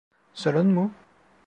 [0.33, 0.91] Sorun mu?